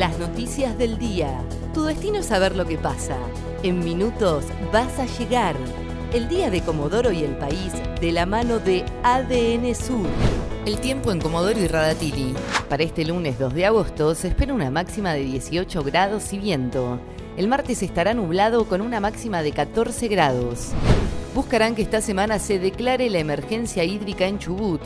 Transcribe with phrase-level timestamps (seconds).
[0.00, 1.44] Las noticias del día.
[1.74, 3.18] Tu destino es saber lo que pasa.
[3.62, 5.54] En minutos vas a llegar.
[6.14, 10.06] El día de Comodoro y el país de la mano de ADN Sur.
[10.64, 12.34] El tiempo en Comodoro y Radatili.
[12.70, 16.98] Para este lunes 2 de agosto se espera una máxima de 18 grados y viento.
[17.36, 20.68] El martes estará nublado con una máxima de 14 grados.
[21.34, 24.80] Buscarán que esta semana se declare la emergencia hídrica en Chubut.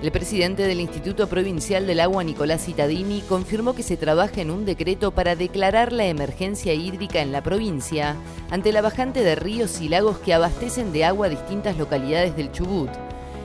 [0.00, 4.64] El presidente del Instituto Provincial del Agua, Nicolás Citadini, confirmó que se trabaja en un
[4.64, 8.14] decreto para declarar la emergencia hídrica en la provincia
[8.48, 12.90] ante la bajante de ríos y lagos que abastecen de agua distintas localidades del Chubut.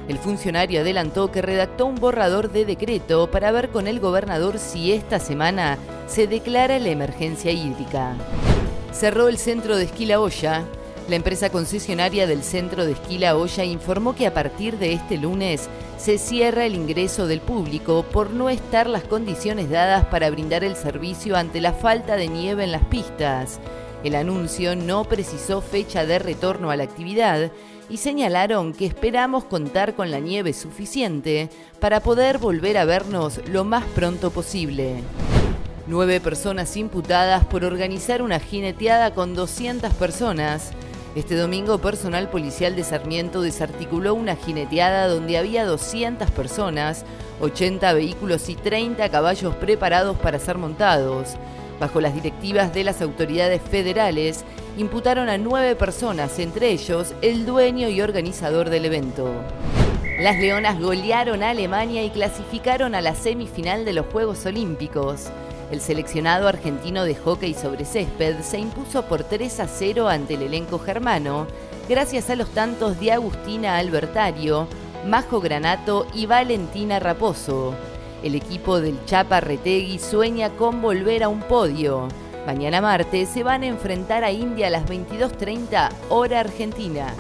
[0.08, 4.91] El funcionario adelantó que redactó un borrador de decreto para ver con el gobernador si
[4.91, 8.16] esta semana se declara la emergencia hídrica.
[8.91, 10.66] Cerró el centro de Esquila Olla.
[11.13, 15.70] La empresa concesionaria del centro de Esquila Olla informó que a partir de este lunes
[15.95, 20.76] se cierra el ingreso del público por no estar las condiciones dadas para brindar el
[20.76, 23.59] servicio ante la falta de nieve en las pistas.
[24.03, 27.52] El anuncio no precisó fecha de retorno a la actividad
[27.91, 31.47] y señalaron que esperamos contar con la nieve suficiente
[31.80, 34.95] para poder volver a vernos lo más pronto posible.
[35.86, 40.72] Nueve personas imputadas por organizar una jineteada con 200 personas
[41.16, 47.06] este domingo, personal policial de Sarmiento desarticuló una jineteada donde había 200 personas,
[47.39, 51.36] 80 vehículos y 30 caballos preparados para ser montados.
[51.80, 54.44] Bajo las directivas de las autoridades federales,
[54.75, 59.30] imputaron a nueve personas, entre ellos el dueño y organizador del evento.
[60.19, 65.28] Las Leonas golearon a Alemania y clasificaron a la semifinal de los Juegos Olímpicos.
[65.73, 70.43] El seleccionado argentino de hockey sobre césped se impuso por 3 a 0 ante el
[70.43, 71.47] elenco germano,
[71.89, 74.67] gracias a los tantos de Agustina Albertario,
[75.07, 77.73] Majo Granato y Valentina Raposo.
[78.21, 82.07] El equipo del Chapa Retegui sueña con volver a un podio.
[82.45, 87.16] Mañana martes se van a enfrentar a India a las 22.30 hora argentina.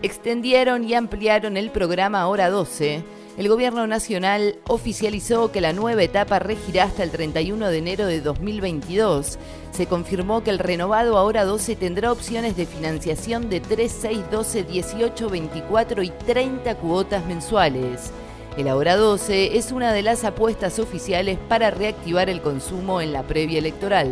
[0.00, 6.40] Extendieron y ampliaron el programa Hora 12 el Gobierno Nacional oficializó que la nueva etapa
[6.40, 9.38] regirá hasta el 31 de enero de 2022.
[9.70, 14.64] Se confirmó que el renovado Ahora 12 tendrá opciones de financiación de 3, 6, 12,
[14.64, 18.10] 18, 24 y 30 cuotas mensuales.
[18.56, 23.22] El Ahora 12 es una de las apuestas oficiales para reactivar el consumo en la
[23.22, 24.10] previa electoral.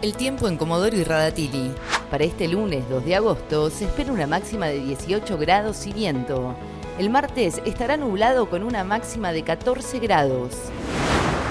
[0.00, 1.70] El tiempo en Comodoro y Radatili.
[2.10, 6.56] Para este lunes 2 de agosto se espera una máxima de 18 grados y viento.
[6.98, 10.52] El martes estará nublado con una máxima de 14 grados.